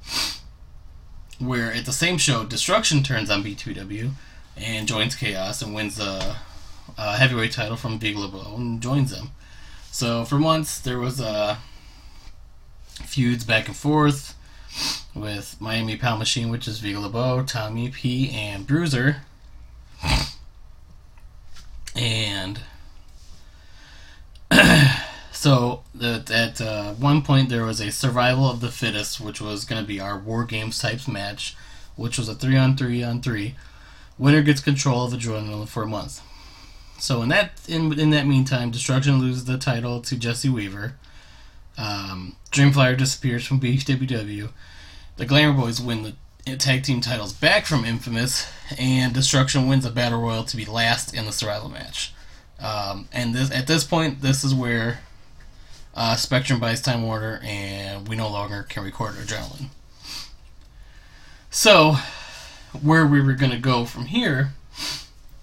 where 1.39 1.71
at 1.71 1.85
the 1.85 1.91
same 1.91 2.17
show, 2.17 2.43
Destruction 2.43 3.03
turns 3.03 3.29
on 3.29 3.43
B2W 3.43 4.11
and 4.55 4.87
joins 4.87 5.15
Chaos 5.15 5.61
and 5.61 5.73
wins 5.73 5.97
the 5.97 6.35
uh, 6.97 7.17
heavyweight 7.17 7.51
title 7.51 7.77
from 7.77 7.99
Vigo 7.99 8.21
LeBeau 8.21 8.55
and 8.55 8.81
joins 8.81 9.11
them. 9.11 9.31
So 9.91 10.25
for 10.25 10.35
months 10.35 10.79
there 10.79 10.99
was 10.99 11.21
uh, 11.21 11.57
feuds 13.05 13.43
back 13.43 13.67
and 13.67 13.75
forth 13.75 14.35
with 15.15 15.57
Miami 15.59 15.97
Pound 15.97 16.19
Machine, 16.19 16.49
which 16.49 16.67
is 16.67 16.79
Vigo 16.79 17.01
LeBeau, 17.01 17.43
Tommy 17.43 17.89
P, 17.89 18.29
and 18.31 18.67
Bruiser. 18.67 19.17
And 21.95 22.59
so 25.31 25.83
that 25.95 26.29
at 26.29 26.61
uh, 26.61 26.93
one 26.93 27.21
point 27.21 27.49
there 27.49 27.65
was 27.65 27.79
a 27.79 27.91
survival 27.91 28.49
of 28.49 28.61
the 28.61 28.71
fittest, 28.71 29.19
which 29.19 29.41
was 29.41 29.65
going 29.65 29.81
to 29.81 29.87
be 29.87 29.99
our 29.99 30.17
war 30.17 30.45
games 30.45 30.79
types 30.79 31.07
match, 31.07 31.55
which 31.95 32.17
was 32.17 32.29
a 32.29 32.35
three 32.35 32.57
on 32.57 32.77
three 32.77 33.03
on 33.03 33.21
three. 33.21 33.55
Winner 34.17 34.41
gets 34.41 34.61
control 34.61 35.05
of 35.05 35.13
adrenaline 35.13 35.67
for 35.67 35.83
a 35.83 35.87
month. 35.87 36.21
So 36.99 37.21
in 37.21 37.29
that 37.29 37.51
in 37.67 37.99
in 37.99 38.09
that 38.11 38.27
meantime, 38.27 38.71
Destruction 38.71 39.19
loses 39.19 39.45
the 39.45 39.57
title 39.57 40.01
to 40.01 40.17
Jesse 40.17 40.49
Weaver. 40.49 40.95
Um, 41.77 42.35
Dreamflyer 42.51 42.97
disappears 42.97 43.45
from 43.45 43.59
BTBW. 43.59 44.49
The 45.17 45.25
Glamour 45.25 45.59
Boys 45.61 45.81
win 45.81 46.03
the 46.03 46.57
tag 46.57 46.83
team 46.83 47.01
titles 47.01 47.33
back 47.33 47.65
from 47.65 47.85
Infamous, 47.85 48.49
and 48.77 49.13
Destruction 49.13 49.67
wins 49.67 49.85
a 49.85 49.91
battle 49.91 50.21
royal 50.21 50.43
to 50.45 50.57
be 50.57 50.65
last 50.65 51.13
in 51.13 51.25
the 51.25 51.31
survival 51.31 51.69
match. 51.69 52.13
Um, 52.59 53.07
and 53.11 53.35
this 53.35 53.51
at 53.51 53.67
this 53.67 53.83
point, 53.83 54.21
this 54.21 54.43
is 54.43 54.53
where 54.53 54.99
uh, 55.93 56.15
Spectrum 56.15 56.59
buys 56.59 56.81
Time 56.81 57.03
Warner, 57.03 57.39
and 57.43 58.07
we 58.07 58.15
no 58.15 58.29
longer 58.29 58.65
can 58.67 58.83
record 58.83 59.15
Adrenaline. 59.15 59.69
So, 61.49 61.97
where 62.81 63.05
we 63.05 63.21
were 63.21 63.33
going 63.33 63.51
to 63.51 63.57
go 63.57 63.85
from 63.85 64.05
here 64.05 64.51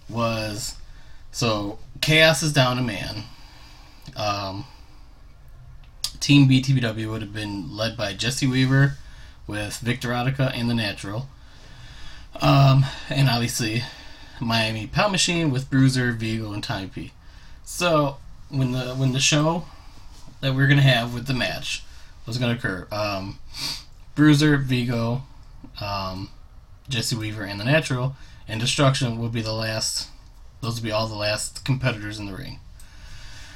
was 0.08 0.76
so 1.32 1.78
Chaos 2.00 2.42
is 2.42 2.52
down 2.52 2.78
a 2.78 2.82
man. 2.82 3.24
Um, 4.16 4.64
Team 6.21 6.49
BTBW 6.49 7.11
would 7.11 7.23
have 7.23 7.33
been 7.33 7.76
led 7.76 7.97
by 7.97 8.12
Jesse 8.14 8.47
Weaver 8.47 8.97
with 9.47 9.78
Victor 9.78 10.12
Attica 10.12 10.52
and 10.54 10.68
the 10.71 10.75
Natural. 10.75 11.26
Um, 12.40 12.87
and 13.09 13.28
obviously 13.28 13.85
Miami 14.40 14.87
Pound 14.87 15.12
Machine 15.12 15.50
with 15.50 15.71
Bruiser, 15.71 16.12
Vigo, 16.12 16.52
and 16.52 16.62
Tommy 16.62 16.88
P. 16.88 17.12
So 17.64 18.16
when 18.49 18.73
the 18.73 18.94
when 18.94 19.12
the 19.12 19.21
show 19.21 19.66
that 20.40 20.54
we 20.54 20.62
are 20.62 20.66
gonna 20.66 20.83
have 20.83 21.14
with 21.14 21.26
the 21.26 21.35
match 21.35 21.83
was 22.26 22.38
gonna 22.38 22.54
occur, 22.54 22.87
um, 22.90 23.38
Bruiser, 24.14 24.56
Vigo, 24.56 25.23
um, 25.80 26.30
Jesse 26.88 27.16
Weaver, 27.16 27.44
and 27.44 27.61
the 27.61 27.64
Natural, 27.64 28.16
and 28.49 28.61
Destruction 28.61 29.18
will 29.18 29.28
be 29.28 29.42
the 29.42 29.52
last. 29.52 30.09
Those 30.61 30.76
will 30.76 30.85
be 30.85 30.92
all 30.92 31.06
the 31.06 31.14
last 31.14 31.64
competitors 31.64 32.18
in 32.18 32.26
the 32.26 32.35
ring. 32.35 32.59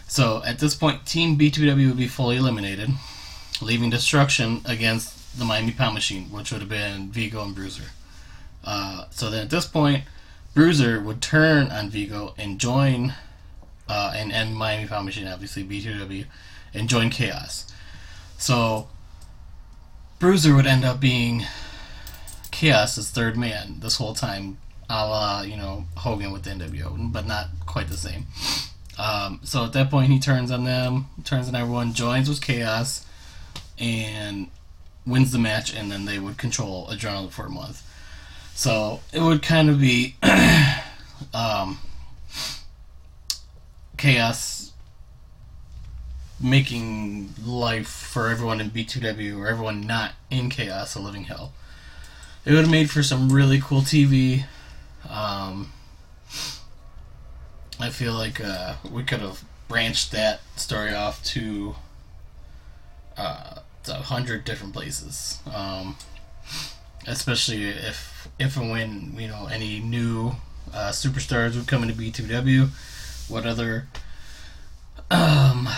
So 0.08 0.42
at 0.44 0.58
this 0.58 0.74
point, 0.74 1.04
Team 1.06 1.38
B2W 1.38 1.88
would 1.88 1.96
be 1.98 2.08
fully 2.08 2.36
eliminated, 2.36 2.90
leaving 3.60 3.90
Destruction 3.90 4.62
against 4.64 5.38
the 5.38 5.44
Miami 5.44 5.70
Pound 5.70 5.94
Machine, 5.94 6.24
which 6.30 6.50
would 6.50 6.62
have 6.62 6.70
been 6.70 7.10
Vigo 7.10 7.44
and 7.44 7.54
Bruiser. 7.54 7.90
Uh, 8.64 9.04
so 9.10 9.30
then 9.30 9.42
at 9.42 9.50
this 9.50 9.66
point, 9.66 10.04
Bruiser 10.54 10.98
would 11.00 11.20
turn 11.20 11.70
on 11.70 11.90
Vigo 11.90 12.34
and 12.38 12.58
join, 12.58 13.12
uh, 13.88 14.12
and, 14.16 14.56
Miami 14.56 14.88
Power 14.88 15.04
Machine, 15.04 15.28
obviously, 15.28 15.62
B2W, 15.62 16.24
and 16.72 16.88
join 16.88 17.10
Chaos. 17.10 17.70
So, 18.38 18.88
Bruiser 20.18 20.54
would 20.54 20.66
end 20.66 20.84
up 20.84 21.00
being 21.00 21.44
Chaos's 22.50 23.10
third 23.10 23.36
man 23.36 23.76
this 23.80 23.96
whole 23.96 24.14
time, 24.14 24.58
a 24.88 25.06
la, 25.06 25.42
you 25.42 25.56
know, 25.56 25.84
Hogan 25.96 26.32
with 26.32 26.44
the 26.44 26.50
NWO, 26.50 27.12
but 27.12 27.26
not 27.26 27.48
quite 27.66 27.88
the 27.88 27.96
same. 27.96 28.26
Um, 28.98 29.40
so 29.44 29.64
at 29.64 29.72
that 29.74 29.90
point, 29.90 30.10
he 30.10 30.18
turns 30.18 30.50
on 30.50 30.64
them, 30.64 31.06
turns 31.24 31.48
on 31.48 31.54
everyone, 31.54 31.92
joins 31.92 32.28
with 32.28 32.40
Chaos, 32.40 33.06
and 33.78 34.48
wins 35.06 35.30
the 35.30 35.38
match, 35.38 35.74
and 35.74 35.90
then 35.90 36.04
they 36.04 36.18
would 36.18 36.36
control 36.36 36.88
Adrenaline 36.88 37.30
for 37.30 37.46
a 37.46 37.50
month. 37.50 37.82
So 38.54 39.00
it 39.12 39.20
would 39.20 39.42
kind 39.42 39.70
of 39.70 39.80
be 39.80 40.16
um, 41.34 41.78
Chaos 43.96 44.72
making 46.40 47.34
life 47.44 47.88
for 47.88 48.28
everyone 48.28 48.60
in 48.60 48.70
B2W 48.70 49.38
or 49.38 49.48
everyone 49.48 49.86
not 49.86 50.12
in 50.30 50.50
Chaos 50.50 50.94
a 50.94 51.00
living 51.00 51.24
hell. 51.24 51.52
It 52.44 52.52
would 52.52 52.62
have 52.62 52.70
made 52.70 52.90
for 52.90 53.02
some 53.02 53.30
really 53.30 53.60
cool 53.60 53.82
TV. 53.82 54.44
Um, 55.08 55.72
I 57.80 57.90
feel 57.90 58.12
like 58.14 58.40
uh, 58.40 58.74
we 58.90 59.04
could 59.04 59.20
have 59.20 59.44
branched 59.68 60.12
that 60.12 60.40
story 60.56 60.94
off 60.94 61.22
to 61.24 61.76
uh, 63.16 63.58
a 63.88 63.94
hundred 63.94 64.44
different 64.44 64.72
places. 64.72 65.38
Um, 65.52 65.96
especially 67.06 67.64
if 67.64 68.28
if 68.38 68.56
and 68.56 68.70
when 68.70 69.14
you 69.16 69.28
know 69.28 69.46
any 69.46 69.80
new 69.80 70.32
uh, 70.72 70.90
superstars 70.90 71.56
would 71.56 71.66
come 71.66 71.82
into 71.82 71.94
B2W, 71.94 72.68
what 73.28 73.46
other 73.46 73.88
um, 75.10 75.68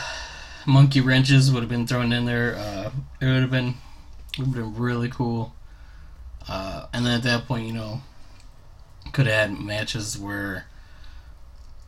monkey 0.66 1.00
wrenches 1.00 1.52
would 1.52 1.61
have 1.61 1.69
been 1.69 1.87
thrown 1.87 2.12
in 2.12 2.25
there. 2.25 2.57
Uh, 2.57 2.90
it 3.21 3.26
would 3.26 3.42
have 3.42 3.50
been 3.50 3.75
would 4.38 4.47
have 4.47 4.54
been 4.54 4.75
really 4.75 5.09
cool. 5.09 5.54
Uh, 6.49 6.87
and 6.92 7.07
then 7.07 7.14
at 7.14 7.23
that 7.23 7.47
point, 7.47 7.66
you 7.66 7.73
know, 7.73 8.00
could 9.12 9.26
have 9.26 9.50
had 9.50 9.61
matches 9.61 10.19
where 10.19 10.66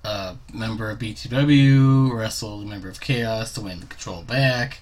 a 0.04 0.36
member 0.52 0.90
of 0.90 0.98
B2W 0.98 2.12
wrestled 2.12 2.64
a 2.64 2.66
member 2.66 2.88
of 2.88 3.00
Chaos 3.00 3.52
to 3.54 3.60
win 3.60 3.80
the 3.80 3.86
control 3.86 4.22
back. 4.22 4.80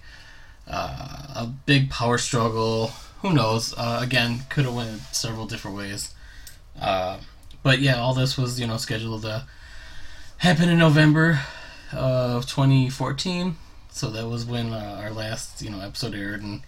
Uh, 0.66 1.26
a 1.34 1.46
big 1.66 1.90
power 1.90 2.18
struggle. 2.18 2.88
Who 3.22 3.32
knows? 3.32 3.74
Uh, 3.76 3.98
again, 4.02 4.40
could 4.48 4.64
have 4.64 4.74
went 4.74 5.00
several 5.12 5.46
different 5.46 5.76
ways. 5.76 6.14
Uh, 6.80 7.18
but 7.62 7.80
yeah, 7.80 7.98
all 7.98 8.14
this 8.14 8.38
was 8.38 8.58
you 8.58 8.66
know 8.66 8.76
scheduled 8.76 9.22
to 9.22 9.46
happen 10.38 10.68
in 10.68 10.78
November 10.78 11.40
of 11.92 12.46
2014. 12.46 13.56
So 13.90 14.10
that 14.10 14.26
was 14.28 14.44
when 14.46 14.72
uh, 14.72 15.00
our 15.02 15.10
last 15.10 15.60
you 15.60 15.70
know 15.70 15.80
episode 15.80 16.14
aired 16.14 16.42
and 16.42 16.62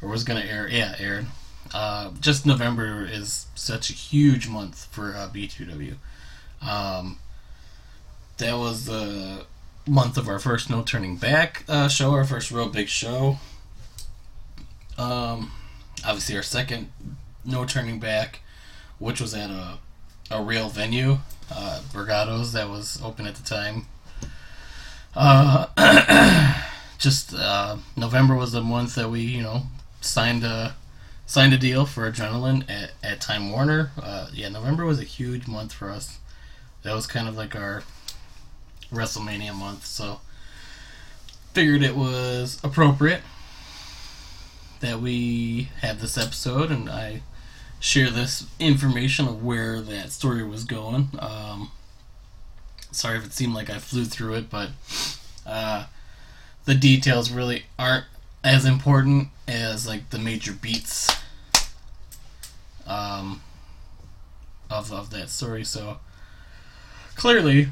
or 0.00 0.08
was 0.08 0.24
gonna 0.24 0.40
air. 0.40 0.68
Yeah, 0.68 0.96
aired. 0.98 1.26
Uh, 1.72 2.10
just 2.20 2.44
November 2.44 3.06
is 3.08 3.46
such 3.54 3.88
a 3.88 3.92
huge 3.92 4.48
month 4.48 4.86
for 4.90 5.14
uh, 5.14 5.28
B2W. 5.32 5.94
Um, 6.60 7.18
that 8.42 8.58
was 8.58 8.86
the 8.86 9.44
month 9.86 10.18
of 10.18 10.28
our 10.28 10.40
first 10.40 10.68
No 10.68 10.82
Turning 10.82 11.16
Back 11.16 11.64
uh, 11.68 11.88
show, 11.88 12.10
our 12.10 12.24
first 12.24 12.50
real 12.50 12.68
big 12.68 12.88
show. 12.88 13.38
Um, 14.98 15.52
obviously, 16.04 16.36
our 16.36 16.42
second 16.42 16.90
No 17.44 17.64
Turning 17.64 18.00
Back, 18.00 18.40
which 18.98 19.20
was 19.20 19.32
at 19.32 19.50
a, 19.50 19.78
a 20.30 20.42
real 20.42 20.68
venue, 20.68 21.18
uh, 21.52 21.80
that 21.92 22.66
was 22.68 23.00
open 23.02 23.26
at 23.26 23.36
the 23.36 23.44
time. 23.44 23.86
Uh, 25.14 25.66
just 26.98 27.32
uh, 27.34 27.76
November 27.96 28.34
was 28.34 28.50
the 28.50 28.60
month 28.60 28.96
that 28.96 29.08
we, 29.08 29.20
you 29.20 29.42
know, 29.42 29.62
signed 30.00 30.42
a 30.42 30.74
signed 31.26 31.54
a 31.54 31.58
deal 31.58 31.86
for 31.86 32.10
Adrenaline 32.10 32.68
at, 32.68 32.90
at 33.04 33.20
Time 33.20 33.52
Warner. 33.52 33.92
Uh, 34.02 34.26
yeah, 34.32 34.48
November 34.48 34.84
was 34.84 34.98
a 34.98 35.04
huge 35.04 35.46
month 35.46 35.72
for 35.72 35.90
us. 35.90 36.18
That 36.82 36.94
was 36.94 37.06
kind 37.06 37.28
of 37.28 37.36
like 37.36 37.54
our 37.54 37.84
WrestleMania 38.92 39.54
month, 39.54 39.86
so 39.86 40.20
figured 41.52 41.82
it 41.82 41.96
was 41.96 42.58
appropriate 42.64 43.22
that 44.80 45.00
we 45.00 45.68
have 45.80 46.00
this 46.00 46.18
episode 46.18 46.70
and 46.70 46.88
I 46.88 47.22
share 47.78 48.10
this 48.10 48.46
information 48.58 49.28
of 49.28 49.44
where 49.44 49.80
that 49.80 50.12
story 50.12 50.44
was 50.44 50.64
going. 50.64 51.10
Um, 51.18 51.70
sorry 52.90 53.18
if 53.18 53.26
it 53.26 53.32
seemed 53.32 53.54
like 53.54 53.70
I 53.70 53.78
flew 53.78 54.04
through 54.04 54.34
it, 54.34 54.50
but 54.50 54.70
uh, 55.46 55.86
the 56.64 56.74
details 56.74 57.30
really 57.30 57.64
aren't 57.78 58.06
as 58.44 58.64
important 58.64 59.28
as 59.46 59.86
like 59.86 60.10
the 60.10 60.18
major 60.18 60.52
beats 60.52 61.08
um, 62.86 63.42
of 64.70 64.92
of 64.92 65.10
that 65.10 65.30
story. 65.30 65.64
So 65.64 65.98
clearly, 67.14 67.68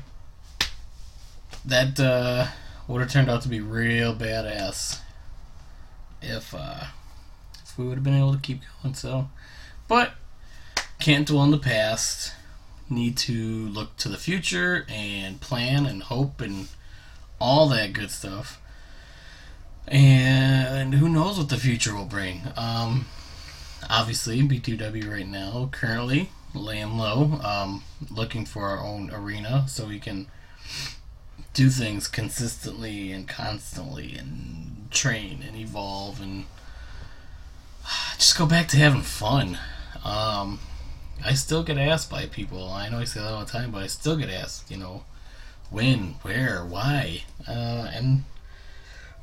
that 1.64 2.00
uh, 2.00 2.46
would 2.88 3.00
have 3.00 3.10
turned 3.10 3.30
out 3.30 3.42
to 3.42 3.48
be 3.48 3.60
real 3.60 4.14
badass 4.14 5.00
if 6.22 6.54
uh, 6.54 6.84
if 7.62 7.78
we 7.78 7.86
would 7.86 7.94
have 7.94 8.04
been 8.04 8.18
able 8.18 8.34
to 8.34 8.40
keep 8.40 8.60
going. 8.82 8.94
So, 8.94 9.28
but 9.88 10.12
can't 10.98 11.26
dwell 11.26 11.40
on 11.40 11.50
the 11.50 11.58
past. 11.58 12.34
Need 12.88 13.16
to 13.18 13.68
look 13.68 13.96
to 13.98 14.08
the 14.08 14.16
future 14.16 14.84
and 14.88 15.40
plan 15.40 15.86
and 15.86 16.02
hope 16.02 16.40
and 16.40 16.68
all 17.40 17.68
that 17.68 17.92
good 17.92 18.10
stuff. 18.10 18.60
And 19.86 20.94
who 20.94 21.08
knows 21.08 21.38
what 21.38 21.48
the 21.48 21.56
future 21.56 21.94
will 21.94 22.04
bring. 22.04 22.42
Um, 22.56 23.06
obviously, 23.88 24.42
B2W 24.42 25.10
right 25.10 25.26
now, 25.26 25.68
currently 25.72 26.30
laying 26.52 26.98
low, 26.98 27.40
um, 27.44 27.82
looking 28.10 28.44
for 28.44 28.66
our 28.66 28.80
own 28.80 29.10
arena 29.12 29.66
so 29.68 29.86
we 29.86 30.00
can 30.00 30.26
do 31.52 31.68
things 31.68 32.06
consistently 32.06 33.12
and 33.12 33.26
constantly 33.26 34.14
and 34.16 34.88
train 34.90 35.42
and 35.46 35.56
evolve 35.56 36.20
and 36.20 36.44
just 38.18 38.38
go 38.38 38.46
back 38.46 38.68
to 38.68 38.76
having 38.76 39.02
fun. 39.02 39.58
Um, 40.04 40.60
I 41.24 41.34
still 41.34 41.62
get 41.62 41.78
asked 41.78 42.10
by 42.10 42.26
people. 42.26 42.70
I 42.70 42.88
know 42.88 42.98
I 42.98 43.04
say 43.04 43.20
that 43.20 43.32
all 43.32 43.44
the 43.44 43.50
time, 43.50 43.70
but 43.72 43.82
I 43.82 43.86
still 43.88 44.16
get 44.16 44.30
asked, 44.30 44.70
you 44.70 44.76
know, 44.76 45.04
when, 45.70 46.16
where, 46.22 46.64
why, 46.64 47.24
uh, 47.46 47.90
and 47.92 48.24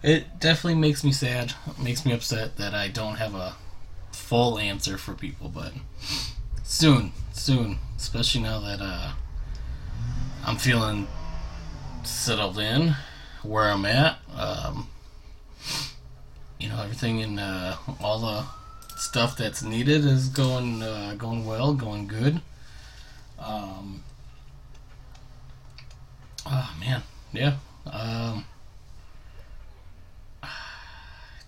it 0.04 0.40
definitely 0.40 0.80
makes 0.80 1.04
me 1.04 1.12
sad. 1.12 1.54
makes 1.82 2.06
me 2.06 2.14
upset 2.14 2.58
that 2.58 2.74
I 2.74 2.88
don't 2.88 3.16
have 3.16 3.34
a 3.34 3.56
full 4.12 4.60
answer 4.60 4.98
for 4.98 5.14
people, 5.14 5.50
but 5.50 5.74
soon, 6.64 7.12
soon, 7.34 7.80
especially 7.98 8.42
now 8.42 8.60
that 8.60 8.80
uh, 8.82 9.14
I'm 10.46 10.58
feeling 10.58 11.08
settled 12.08 12.58
in 12.58 12.96
where 13.44 13.70
I'm 13.70 13.86
at. 13.86 14.18
Um, 14.36 14.90
you 16.60 16.70
know, 16.70 16.82
everything 16.82 17.22
and 17.22 17.40
uh, 17.40 17.78
all 18.02 18.20
the 18.20 18.46
stuff 18.98 19.38
that's 19.38 19.62
needed 19.62 20.06
is 20.06 20.30
going 20.30 20.82
uh, 20.82 21.16
going 21.18 21.46
well, 21.46 21.74
going 21.74 22.08
good. 22.08 22.42
Um, 23.40 24.04
oh 26.46 26.76
man, 26.80 27.04
yeah. 27.32 27.56
Um, 27.86 28.46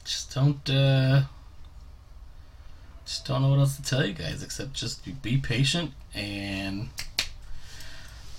just 0.04 0.34
don't 0.34 0.70
uh, 0.70 1.24
just 3.06 3.26
don't 3.26 3.42
know 3.42 3.50
what 3.50 3.60
else 3.60 3.76
to 3.78 3.84
tell 3.84 4.06
you 4.06 4.14
guys 4.14 4.44
except 4.44 4.74
just 4.74 5.04
be, 5.04 5.12
be 5.12 5.38
patient 5.38 5.92
and 6.14 6.90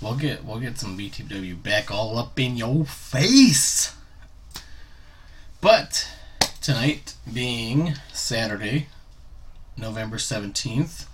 we'll 0.01 0.17
get 0.17 0.45
we'll 0.45 0.61
get 0.61 0.79
some 0.79 0.99
BTW 0.99 1.63
back 1.63 1.91
all 1.91 2.19
up 2.19 2.39
in 2.39 2.57
your 2.57 2.85
face. 2.85 3.95
But 5.61 6.09
tonight 6.61 7.15
being 7.33 7.95
Saturday, 8.13 8.89
November 9.77 10.19
seventeenth, 10.19 11.09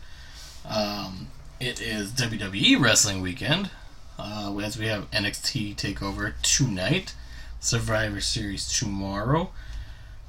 um, 0.68 1.28
it 1.60 1.80
is 1.80 2.12
WWE 2.12 2.80
Wrestling 2.80 3.20
Weekend. 3.22 3.70
Uh, 4.18 4.56
as 4.62 4.78
we 4.78 4.86
have 4.86 5.10
NXT 5.10 5.76
Takeover 5.76 6.34
tonight, 6.42 7.14
Survivor 7.60 8.20
Series 8.20 8.78
tomorrow. 8.78 9.50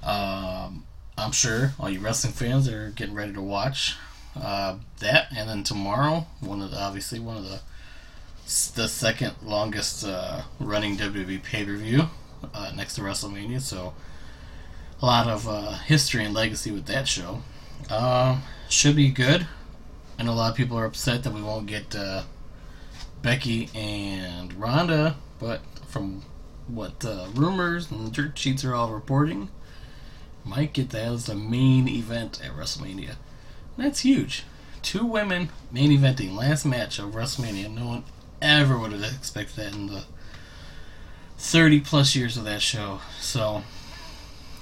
Um, 0.03 0.83
I'm 1.17 1.31
sure 1.31 1.73
all 1.79 1.89
you 1.89 1.99
wrestling 1.99 2.33
fans 2.33 2.67
are 2.67 2.89
getting 2.89 3.15
ready 3.15 3.33
to 3.33 3.41
watch 3.41 3.95
uh, 4.35 4.77
that, 4.99 5.27
and 5.35 5.49
then 5.49 5.63
tomorrow, 5.63 6.27
one 6.41 6.61
of 6.61 6.71
the, 6.71 6.79
obviously 6.79 7.17
one 7.17 7.37
of 7.37 7.43
the 7.45 7.61
the 8.47 8.88
second 8.88 9.36
longest 9.43 10.05
uh, 10.05 10.43
running 10.60 10.95
WWE 10.95 11.43
pay 11.43 11.65
per 11.65 11.75
view 11.75 12.03
uh, 12.53 12.71
next 12.75 12.95
to 12.95 13.01
WrestleMania. 13.01 13.60
So 13.60 13.93
a 15.01 15.05
lot 15.05 15.27
of 15.27 15.47
uh, 15.47 15.73
history 15.79 16.23
and 16.23 16.33
legacy 16.33 16.71
with 16.71 16.86
that 16.86 17.07
show. 17.07 17.41
Um, 17.89 18.43
should 18.69 18.95
be 18.95 19.10
good. 19.10 19.47
Know 20.17 20.31
a 20.31 20.33
lot 20.33 20.51
of 20.51 20.57
people 20.57 20.77
are 20.79 20.86
upset 20.86 21.23
that 21.23 21.33
we 21.33 21.41
won't 21.41 21.67
get 21.67 21.95
uh, 21.95 22.23
Becky 23.21 23.69
and 23.75 24.53
Ronda, 24.53 25.17
but 25.39 25.62
from 25.88 26.23
what 26.67 27.03
rumors 27.36 27.91
and 27.91 28.12
dirt 28.12 28.38
sheets 28.38 28.63
are 28.65 28.73
all 28.73 28.91
reporting, 28.91 29.49
might 30.43 30.73
get 30.73 30.89
that 30.91 31.05
as 31.05 31.25
the 31.25 31.36
main 31.36 31.88
event 31.88 32.41
at 32.43 32.51
WrestleMania. 32.51 33.15
That's 33.77 33.99
huge. 33.99 34.43
Two 34.81 35.05
women 35.05 35.49
main 35.71 35.91
eventing 35.91 36.36
last 36.36 36.65
match 36.65 36.97
of 36.97 37.12
WrestleMania. 37.12 37.73
No 37.73 37.88
one 37.88 38.03
ever 38.41 38.78
would 38.78 38.91
have 38.91 39.04
expected 39.04 39.56
that 39.58 39.73
in 39.73 39.88
the 39.88 40.06
30 41.38 41.82
plus 41.82 42.15
years 42.15 42.38
of 42.38 42.43
that 42.45 42.62
show. 42.62 43.00
So, 43.19 43.63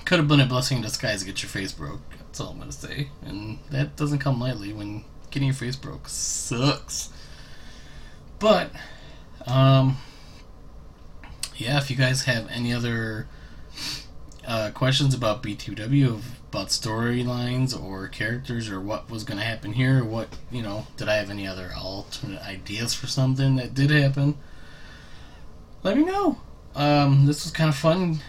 could 0.05 0.19
have 0.19 0.27
been 0.27 0.39
a 0.39 0.45
blessing 0.45 0.77
in 0.77 0.83
disguise 0.83 1.21
to 1.21 1.25
get 1.25 1.41
your 1.41 1.49
face 1.49 1.71
broke. 1.71 2.01
That's 2.17 2.39
all 2.39 2.49
I'm 2.49 2.57
going 2.57 2.69
to 2.69 2.75
say. 2.75 3.09
And 3.23 3.59
that 3.71 3.95
doesn't 3.95 4.19
come 4.19 4.39
lightly 4.39 4.73
when 4.73 5.03
getting 5.31 5.47
your 5.47 5.55
face 5.55 5.75
broke 5.75 6.07
sucks. 6.07 7.09
But, 8.39 8.71
um, 9.47 9.97
yeah, 11.55 11.77
if 11.77 11.89
you 11.89 11.95
guys 11.95 12.25
have 12.25 12.47
any 12.49 12.73
other 12.73 13.27
uh, 14.45 14.71
questions 14.73 15.13
about 15.13 15.41
B2W, 15.41 16.21
about 16.55 16.69
storylines 16.69 17.77
or 17.77 18.07
characters 18.07 18.69
or 18.69 18.79
what 18.79 19.09
was 19.09 19.25
going 19.25 19.37
to 19.37 19.43
happen 19.43 19.73
here, 19.73 19.99
or 19.99 20.05
what, 20.05 20.29
you 20.49 20.61
know, 20.61 20.87
did 20.95 21.09
I 21.09 21.15
have 21.15 21.29
any 21.29 21.45
other 21.45 21.73
alternate 21.77 22.41
ideas 22.41 22.93
for 22.93 23.07
something 23.07 23.57
that 23.57 23.73
did 23.73 23.89
happen? 23.89 24.37
Let 25.83 25.97
me 25.97 26.05
know. 26.05 26.37
Um, 26.73 27.25
this 27.25 27.43
was 27.43 27.51
kind 27.51 27.69
of 27.69 27.75
fun 27.75 28.19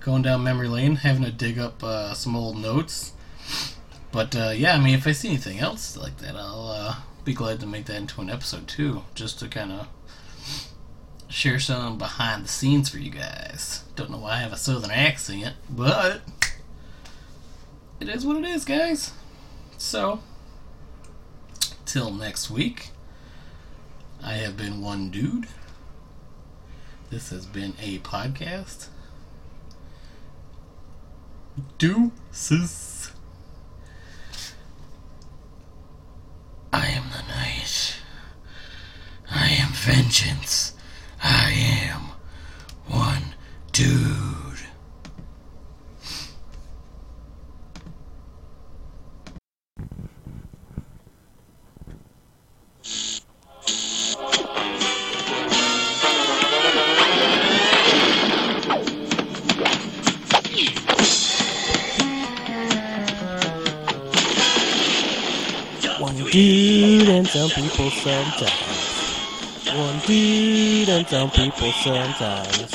going 0.00 0.22
down 0.22 0.42
memory 0.42 0.66
lane, 0.66 0.96
having 0.96 1.22
to 1.22 1.30
dig 1.30 1.60
up 1.60 1.84
uh, 1.84 2.12
some 2.12 2.34
old 2.34 2.58
notes. 2.58 3.12
But 4.10 4.34
uh, 4.34 4.52
yeah, 4.56 4.74
I 4.74 4.80
mean, 4.80 4.94
if 4.94 5.06
I 5.06 5.12
see 5.12 5.28
anything 5.28 5.60
else 5.60 5.96
like 5.96 6.18
that, 6.18 6.34
I'll 6.34 6.70
uh, 6.70 6.96
be 7.24 7.34
glad 7.34 7.60
to 7.60 7.66
make 7.66 7.84
that 7.84 7.98
into 7.98 8.20
an 8.20 8.30
episode 8.30 8.66
too, 8.66 9.04
just 9.14 9.38
to 9.38 9.46
kind 9.46 9.70
of 9.70 9.86
share 11.28 11.60
some 11.60 11.98
behind 11.98 12.44
the 12.44 12.48
scenes 12.48 12.88
for 12.88 12.98
you 12.98 13.12
guys. 13.12 13.84
Don't 13.94 14.10
know 14.10 14.18
why 14.18 14.32
I 14.32 14.38
have 14.38 14.52
a 14.52 14.56
southern 14.56 14.90
accent, 14.90 15.54
but 15.70 16.22
it 18.00 18.08
is 18.08 18.24
what 18.24 18.36
it 18.36 18.44
is, 18.44 18.64
guys. 18.64 19.12
So, 19.76 20.20
till 21.84 22.10
next 22.12 22.50
week, 22.50 22.90
I 24.22 24.34
have 24.34 24.56
been 24.56 24.80
one 24.80 25.10
dude. 25.10 25.48
This 27.10 27.30
has 27.30 27.46
been 27.46 27.74
a 27.80 27.98
podcast. 28.00 28.88
Deuces. 31.78 33.12
I 36.72 36.86
am 36.86 37.04
the 37.10 37.22
night. 37.32 37.96
I 39.30 39.48
am 39.48 39.72
vengeance. 39.72 40.74
I 41.22 41.52
am 41.90 42.10
one 42.86 43.34
dude. 43.72 44.27
People 67.78 67.90
sometimes. 67.92 69.68
One 69.72 70.00
dude 70.00 70.88
and 70.88 71.06
some 71.06 71.30
people 71.30 71.70
sometimes. 71.70 72.74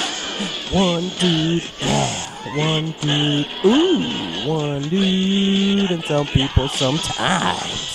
One 0.71 1.09
dude, 1.19 1.63
yeah. 1.81 2.55
One 2.55 2.95
dude, 3.01 3.47
ooh. 3.65 4.47
One 4.47 4.81
dude 4.83 5.91
and 5.91 6.03
some 6.05 6.25
people 6.27 6.69
sometimes. 6.69 7.92